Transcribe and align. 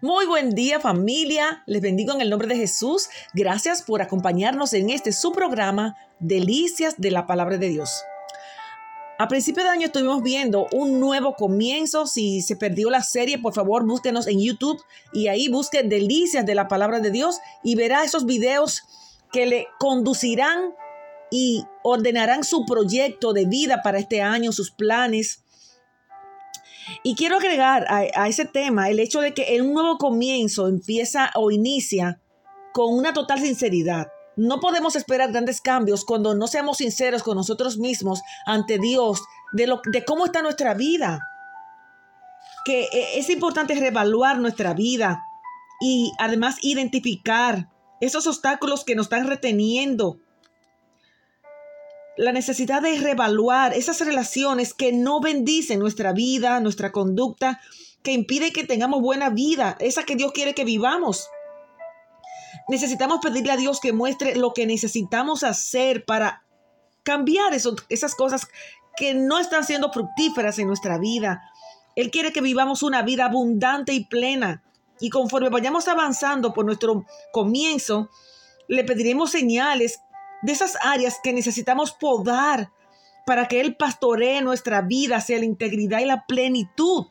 Muy 0.00 0.26
buen 0.26 0.54
día 0.54 0.78
familia, 0.78 1.64
les 1.66 1.82
bendigo 1.82 2.12
en 2.14 2.20
el 2.20 2.30
nombre 2.30 2.46
de 2.46 2.54
Jesús. 2.54 3.08
Gracias 3.34 3.82
por 3.82 4.00
acompañarnos 4.00 4.72
en 4.72 4.90
este 4.90 5.10
su 5.10 5.32
programa 5.32 5.96
Delicias 6.20 6.94
de 6.98 7.10
la 7.10 7.26
Palabra 7.26 7.58
de 7.58 7.68
Dios. 7.68 8.04
A 9.18 9.26
principio 9.26 9.64
de 9.64 9.70
año 9.70 9.86
estuvimos 9.86 10.22
viendo 10.22 10.68
un 10.70 11.00
nuevo 11.00 11.34
comienzo. 11.34 12.06
Si 12.06 12.42
se 12.42 12.54
perdió 12.54 12.90
la 12.90 13.02
serie, 13.02 13.40
por 13.40 13.54
favor 13.54 13.84
búsquenos 13.84 14.28
en 14.28 14.40
YouTube 14.40 14.80
y 15.12 15.26
ahí 15.26 15.48
busque 15.48 15.82
Delicias 15.82 16.46
de 16.46 16.54
la 16.54 16.68
Palabra 16.68 17.00
de 17.00 17.10
Dios 17.10 17.40
y 17.64 17.74
verá 17.74 18.04
esos 18.04 18.24
videos 18.24 18.84
que 19.32 19.46
le 19.46 19.66
conducirán 19.80 20.74
y 21.32 21.64
ordenarán 21.82 22.44
su 22.44 22.64
proyecto 22.66 23.32
de 23.32 23.46
vida 23.46 23.80
para 23.82 23.98
este 23.98 24.22
año, 24.22 24.52
sus 24.52 24.70
planes 24.70 25.42
y 27.02 27.14
quiero 27.14 27.36
agregar 27.36 27.86
a, 27.88 28.28
ese 28.28 28.44
tema 28.44 28.88
el 28.90 29.00
hecho 29.00 29.20
de 29.20 29.34
que 29.34 29.60
un 29.60 29.72
nuevo 29.72 29.98
comienzo 29.98 30.68
empieza 30.68 31.30
o 31.34 31.50
inicia 31.50 32.20
con 32.72 32.94
una 32.94 33.12
total 33.12 33.40
sinceridad. 33.40 34.08
No 34.36 34.60
podemos 34.60 34.94
esperar 34.94 35.32
grandes 35.32 35.60
cambios 35.60 36.04
cuando 36.04 36.34
no 36.34 36.46
seamos 36.46 36.78
sinceros 36.78 37.22
con 37.22 37.36
nosotros 37.36 37.78
mismos 37.78 38.20
ante 38.46 38.78
Dios 38.78 39.22
de, 39.52 39.66
lo, 39.66 39.80
de 39.84 40.04
cómo 40.04 40.26
está 40.26 40.42
nuestra 40.42 40.74
vida. 40.74 41.20
Que 42.64 42.82
e, 42.84 43.18
es 43.18 43.30
importante 43.30 43.74
reevaluar 43.74 44.38
nuestra 44.38 44.74
vida 44.74 45.20
y 45.80 46.12
además 46.18 46.56
identificar 46.62 47.68
esos 48.00 48.26
obstáculos 48.26 48.84
que 48.84 48.94
nos 48.94 49.06
están 49.06 49.26
reteniendo 49.26 50.18
la 52.18 52.32
necesidad 52.32 52.82
de 52.82 52.98
reevaluar 52.98 53.72
esas 53.74 54.00
relaciones 54.00 54.74
que 54.74 54.92
no 54.92 55.20
bendicen 55.20 55.78
nuestra 55.78 56.12
vida, 56.12 56.58
nuestra 56.58 56.90
conducta, 56.90 57.60
que 58.02 58.10
impiden 58.10 58.52
que 58.52 58.64
tengamos 58.64 59.00
buena 59.00 59.30
vida, 59.30 59.76
esa 59.78 60.02
que 60.02 60.16
Dios 60.16 60.32
quiere 60.32 60.52
que 60.52 60.64
vivamos. 60.64 61.28
Necesitamos 62.68 63.20
pedirle 63.22 63.52
a 63.52 63.56
Dios 63.56 63.78
que 63.78 63.92
muestre 63.92 64.34
lo 64.34 64.52
que 64.52 64.66
necesitamos 64.66 65.44
hacer 65.44 66.04
para 66.04 66.42
cambiar 67.04 67.54
esas 67.54 68.14
cosas 68.16 68.48
que 68.96 69.14
no 69.14 69.38
están 69.38 69.62
siendo 69.62 69.92
fructíferas 69.92 70.58
en 70.58 70.66
nuestra 70.66 70.98
vida. 70.98 71.40
Él 71.94 72.10
quiere 72.10 72.32
que 72.32 72.40
vivamos 72.40 72.82
una 72.82 73.02
vida 73.02 73.26
abundante 73.26 73.92
y 73.92 74.04
plena. 74.04 74.64
Y 74.98 75.10
conforme 75.10 75.50
vayamos 75.50 75.86
avanzando 75.86 76.52
por 76.52 76.64
nuestro 76.64 77.06
comienzo, 77.32 78.10
le 78.66 78.82
pediremos 78.82 79.30
señales 79.30 80.00
de 80.42 80.52
esas 80.52 80.76
áreas 80.82 81.18
que 81.22 81.32
necesitamos 81.32 81.92
podar 81.92 82.70
para 83.26 83.46
que 83.46 83.60
Él 83.60 83.76
pastoree 83.76 84.40
nuestra 84.40 84.80
vida 84.82 85.16
hacia 85.16 85.38
la 85.38 85.44
integridad 85.44 86.00
y 86.00 86.06
la 86.06 86.24
plenitud. 86.26 87.06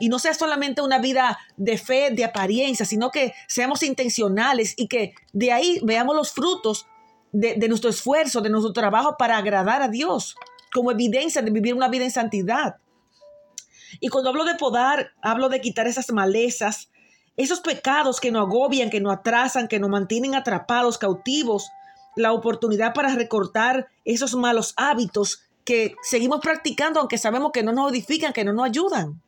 Y 0.00 0.08
no 0.08 0.18
sea 0.18 0.34
solamente 0.34 0.82
una 0.82 0.98
vida 0.98 1.38
de 1.56 1.78
fe, 1.78 2.10
de 2.10 2.24
apariencia, 2.24 2.86
sino 2.86 3.10
que 3.10 3.34
seamos 3.46 3.82
intencionales 3.82 4.74
y 4.76 4.88
que 4.88 5.14
de 5.32 5.52
ahí 5.52 5.78
veamos 5.82 6.16
los 6.16 6.32
frutos 6.32 6.86
de, 7.32 7.54
de 7.54 7.68
nuestro 7.68 7.90
esfuerzo, 7.90 8.40
de 8.40 8.50
nuestro 8.50 8.72
trabajo 8.72 9.16
para 9.18 9.36
agradar 9.36 9.82
a 9.82 9.88
Dios, 9.88 10.36
como 10.72 10.90
evidencia 10.90 11.42
de 11.42 11.50
vivir 11.50 11.74
una 11.74 11.88
vida 11.88 12.04
en 12.04 12.10
santidad. 12.10 12.76
Y 14.00 14.08
cuando 14.08 14.30
hablo 14.30 14.44
de 14.44 14.54
podar, 14.54 15.12
hablo 15.22 15.48
de 15.48 15.60
quitar 15.60 15.86
esas 15.86 16.10
malezas, 16.10 16.90
esos 17.36 17.60
pecados 17.60 18.20
que 18.20 18.30
nos 18.30 18.46
agobian, 18.46 18.90
que 18.90 19.00
nos 19.00 19.12
atrasan, 19.12 19.68
que 19.68 19.78
nos 19.78 19.90
mantienen 19.90 20.34
atrapados, 20.34 20.98
cautivos, 20.98 21.70
la 22.16 22.32
oportunidad 22.32 22.94
para 22.94 23.14
recortar 23.14 23.88
esos 24.04 24.34
malos 24.34 24.74
hábitos 24.76 25.42
que 25.64 25.94
seguimos 26.02 26.40
practicando 26.40 27.00
aunque 27.00 27.18
sabemos 27.18 27.52
que 27.52 27.62
no 27.62 27.72
nos 27.72 27.92
edifican, 27.92 28.32
que 28.32 28.44
no 28.44 28.52
nos 28.52 28.66
ayudan. 28.66 29.20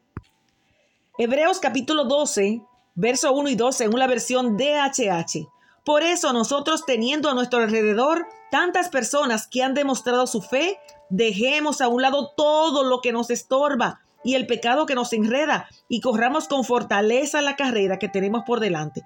Hebreos 1.18 1.60
capítulo 1.60 2.04
12, 2.04 2.62
verso 2.94 3.32
1 3.32 3.48
y 3.50 3.54
12 3.54 3.84
en 3.84 3.94
una 3.94 4.06
versión 4.06 4.56
DHH. 4.56 5.48
Por 5.84 6.02
eso 6.02 6.32
nosotros 6.32 6.84
teniendo 6.86 7.28
a 7.28 7.34
nuestro 7.34 7.60
alrededor 7.60 8.26
tantas 8.50 8.88
personas 8.88 9.46
que 9.46 9.62
han 9.62 9.74
demostrado 9.74 10.26
su 10.26 10.42
fe, 10.42 10.78
dejemos 11.10 11.80
a 11.80 11.88
un 11.88 12.02
lado 12.02 12.32
todo 12.36 12.84
lo 12.84 13.00
que 13.00 13.12
nos 13.12 13.30
estorba 13.30 14.00
y 14.24 14.34
el 14.34 14.46
pecado 14.46 14.86
que 14.86 14.94
nos 14.94 15.12
enreda 15.12 15.68
y 15.88 16.00
corramos 16.00 16.48
con 16.48 16.64
fortaleza 16.64 17.40
la 17.42 17.56
carrera 17.56 17.98
que 17.98 18.08
tenemos 18.08 18.44
por 18.46 18.60
delante. 18.60 19.02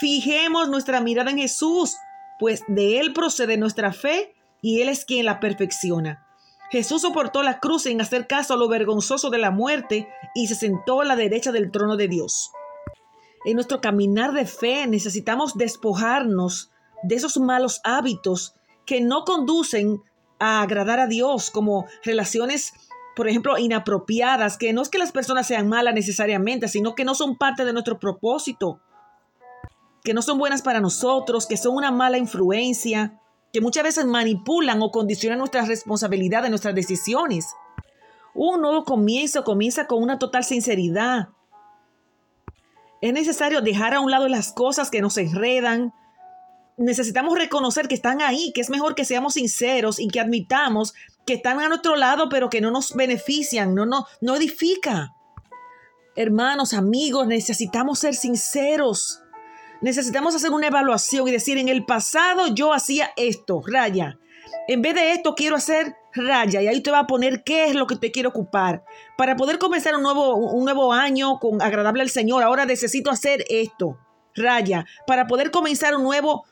Fijemos 0.00 0.68
nuestra 0.68 1.00
mirada 1.00 1.30
en 1.30 1.38
Jesús, 1.38 1.96
pues 2.38 2.62
de 2.68 2.98
Él 2.98 3.12
procede 3.12 3.56
nuestra 3.56 3.92
fe 3.92 4.34
y 4.62 4.82
Él 4.82 4.88
es 4.88 5.04
quien 5.04 5.24
la 5.24 5.40
perfecciona. 5.40 6.26
Jesús 6.70 7.02
soportó 7.02 7.42
la 7.42 7.60
cruz 7.60 7.84
sin 7.84 8.00
hacer 8.00 8.26
caso 8.26 8.54
a 8.54 8.56
lo 8.56 8.68
vergonzoso 8.68 9.30
de 9.30 9.38
la 9.38 9.50
muerte 9.50 10.08
y 10.34 10.48
se 10.48 10.56
sentó 10.56 11.00
a 11.00 11.04
la 11.04 11.16
derecha 11.16 11.52
del 11.52 11.70
trono 11.70 11.96
de 11.96 12.08
Dios. 12.08 12.50
En 13.44 13.54
nuestro 13.54 13.80
caminar 13.80 14.32
de 14.32 14.46
fe 14.46 14.86
necesitamos 14.88 15.54
despojarnos 15.56 16.72
de 17.04 17.14
esos 17.14 17.36
malos 17.36 17.80
hábitos 17.84 18.54
que 18.84 19.00
no 19.00 19.24
conducen 19.24 20.02
a 20.40 20.62
agradar 20.62 20.98
a 20.98 21.06
Dios, 21.06 21.50
como 21.50 21.86
relaciones, 22.04 22.72
por 23.14 23.28
ejemplo, 23.28 23.56
inapropiadas, 23.56 24.58
que 24.58 24.72
no 24.72 24.82
es 24.82 24.88
que 24.88 24.98
las 24.98 25.12
personas 25.12 25.46
sean 25.46 25.68
malas 25.68 25.94
necesariamente, 25.94 26.68
sino 26.68 26.94
que 26.94 27.04
no 27.04 27.14
son 27.14 27.36
parte 27.36 27.64
de 27.64 27.72
nuestro 27.72 27.98
propósito 28.00 28.80
que 30.06 30.14
no 30.14 30.22
son 30.22 30.38
buenas 30.38 30.62
para 30.62 30.80
nosotros, 30.80 31.46
que 31.48 31.56
son 31.56 31.74
una 31.74 31.90
mala 31.90 32.16
influencia, 32.16 33.20
que 33.52 33.60
muchas 33.60 33.82
veces 33.82 34.06
manipulan 34.06 34.80
o 34.80 34.92
condicionan 34.92 35.40
nuestra 35.40 35.64
responsabilidad 35.64 36.48
nuestras 36.48 36.76
decisiones. 36.76 37.48
Un 38.32 38.60
nuevo 38.60 38.84
comienzo 38.84 39.42
comienza 39.42 39.88
con 39.88 40.00
una 40.00 40.20
total 40.20 40.44
sinceridad. 40.44 41.30
Es 43.00 43.12
necesario 43.12 43.62
dejar 43.62 43.94
a 43.94 44.00
un 44.00 44.12
lado 44.12 44.28
las 44.28 44.52
cosas 44.52 44.90
que 44.90 45.02
nos 45.02 45.18
enredan. 45.18 45.92
Necesitamos 46.76 47.36
reconocer 47.36 47.88
que 47.88 47.96
están 47.96 48.22
ahí, 48.22 48.52
que 48.54 48.60
es 48.60 48.70
mejor 48.70 48.94
que 48.94 49.04
seamos 49.04 49.34
sinceros 49.34 49.98
y 49.98 50.06
que 50.06 50.20
admitamos 50.20 50.94
que 51.26 51.34
están 51.34 51.58
a 51.58 51.68
nuestro 51.68 51.96
lado, 51.96 52.28
pero 52.28 52.48
que 52.48 52.60
no 52.60 52.70
nos 52.70 52.94
benefician, 52.94 53.74
no, 53.74 53.86
no, 53.86 54.06
no 54.20 54.36
edifica. 54.36 55.14
Hermanos, 56.14 56.74
amigos, 56.74 57.26
necesitamos 57.26 57.98
ser 57.98 58.14
sinceros 58.14 59.20
necesitamos 59.80 60.34
hacer 60.34 60.50
una 60.50 60.68
evaluación 60.68 61.28
y 61.28 61.32
decir, 61.32 61.58
en 61.58 61.68
el 61.68 61.84
pasado 61.84 62.48
yo 62.48 62.72
hacía 62.72 63.10
esto, 63.16 63.62
raya. 63.66 64.18
En 64.68 64.82
vez 64.82 64.94
de 64.94 65.12
esto 65.12 65.34
quiero 65.34 65.56
hacer 65.56 65.96
raya 66.12 66.62
y 66.62 66.68
ahí 66.68 66.80
te 66.82 66.90
va 66.90 67.00
a 67.00 67.06
poner 67.06 67.44
qué 67.44 67.66
es 67.66 67.74
lo 67.74 67.86
que 67.86 67.96
te 67.96 68.10
quiero 68.10 68.30
ocupar. 68.30 68.84
Para 69.16 69.36
poder 69.36 69.58
comenzar 69.58 69.94
un 69.94 70.02
nuevo, 70.02 70.34
un 70.36 70.64
nuevo 70.64 70.92
año 70.92 71.38
con 71.38 71.62
agradable 71.62 72.02
al 72.02 72.10
Señor, 72.10 72.42
ahora 72.42 72.64
necesito 72.64 73.10
hacer 73.10 73.44
esto, 73.48 73.98
raya. 74.34 74.86
Para 75.06 75.26
poder 75.26 75.50
comenzar 75.50 75.94
un 75.94 76.02
nuevo 76.02 76.44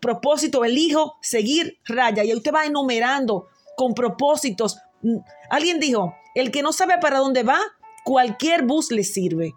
propósito, 0.00 0.64
elijo 0.64 1.16
seguir 1.22 1.78
raya 1.86 2.24
y 2.24 2.30
ahí 2.30 2.40
te 2.40 2.50
va 2.50 2.66
enumerando 2.66 3.46
con 3.76 3.94
propósitos. 3.94 4.78
Mm, 5.02 5.18
alguien 5.50 5.80
dijo, 5.80 6.14
el 6.34 6.50
que 6.50 6.62
no 6.62 6.72
sabe 6.72 6.98
para 6.98 7.18
dónde 7.18 7.42
va, 7.42 7.58
cualquier 8.04 8.62
bus 8.62 8.90
le 8.90 9.04
sirve. 9.04 9.54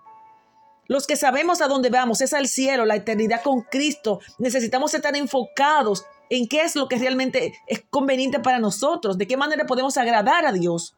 Los 0.87 1.07
que 1.07 1.15
sabemos 1.15 1.61
a 1.61 1.67
dónde 1.67 1.89
vamos 1.89 2.21
es 2.21 2.33
al 2.33 2.47
cielo, 2.47 2.85
la 2.85 2.95
eternidad 2.95 3.41
con 3.41 3.61
Cristo. 3.61 4.19
Necesitamos 4.37 4.93
estar 4.93 5.15
enfocados 5.15 6.05
en 6.29 6.47
qué 6.47 6.61
es 6.61 6.75
lo 6.75 6.87
que 6.87 6.97
realmente 6.97 7.53
es 7.67 7.83
conveniente 7.89 8.39
para 8.39 8.59
nosotros, 8.59 9.17
de 9.17 9.27
qué 9.27 9.37
manera 9.37 9.65
podemos 9.65 9.97
agradar 9.97 10.45
a 10.45 10.51
Dios. 10.51 10.95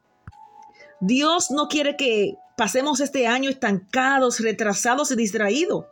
Dios 1.00 1.52
no 1.52 1.68
quiere 1.68 1.96
que 1.96 2.36
pasemos 2.58 3.00
este 3.00 3.28
año 3.28 3.50
estancados, 3.50 4.40
retrasados 4.40 5.12
y 5.12 5.16
distraídos. 5.16 5.86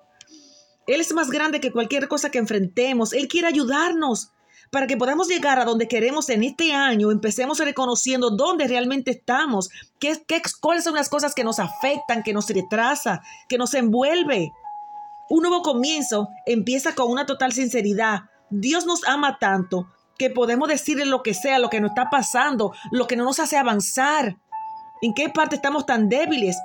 Él 0.87 1.01
es 1.01 1.13
más 1.13 1.29
grande 1.29 1.59
que 1.59 1.71
cualquier 1.71 2.07
cosa 2.07 2.29
que 2.29 2.37
enfrentemos. 2.37 3.13
Él 3.13 3.27
quiere 3.27 3.47
ayudarnos 3.47 4.31
para 4.71 4.87
que 4.87 4.97
podamos 4.97 5.27
llegar 5.27 5.59
a 5.59 5.65
donde 5.65 5.87
queremos 5.87 6.29
en 6.29 6.43
este 6.43 6.73
año, 6.73 7.11
empecemos 7.11 7.59
reconociendo 7.59 8.31
dónde 8.31 8.67
realmente 8.67 9.11
estamos, 9.11 9.69
qué, 9.99 10.21
qué, 10.27 10.41
cuáles 10.59 10.83
son 10.83 10.95
las 10.95 11.09
cosas 11.09 11.33
que 11.33 11.43
nos 11.43 11.59
afectan, 11.59 12.23
que 12.23 12.33
nos 12.33 12.49
retrasa, 12.49 13.21
que 13.47 13.57
nos 13.57 13.73
envuelve. 13.73 14.51
Un 15.29 15.41
nuevo 15.41 15.61
comienzo 15.61 16.29
empieza 16.45 16.93
con 16.93 17.09
una 17.09 17.25
total 17.25 17.51
sinceridad. 17.51 18.23
Dios 18.49 18.85
nos 18.85 19.03
ama 19.07 19.37
tanto 19.39 19.87
que 20.17 20.29
podemos 20.29 20.69
decirle 20.69 21.05
lo 21.05 21.23
que 21.23 21.33
sea, 21.33 21.59
lo 21.59 21.69
que 21.69 21.81
nos 21.81 21.91
está 21.91 22.09
pasando, 22.09 22.73
lo 22.91 23.07
que 23.07 23.15
no 23.15 23.23
nos 23.23 23.39
hace 23.39 23.57
avanzar. 23.57 24.37
¿En 25.01 25.13
qué 25.13 25.29
parte 25.29 25.55
estamos 25.55 25.85
tan 25.85 26.09
débiles? 26.09 26.57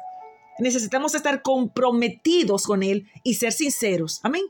Necesitamos 0.58 1.14
estar 1.14 1.43
comprometidos 1.43 2.64
con 2.64 2.82
Él 2.82 3.08
y 3.23 3.35
ser 3.35 3.53
sinceros. 3.53 4.20
Amén. 4.23 4.43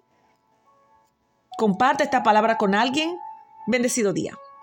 Comparte 1.56 2.05
esta 2.05 2.23
palabra 2.23 2.56
con 2.56 2.75
alguien 2.75 3.17
Bendecido 3.70 4.12
día. 4.12 4.37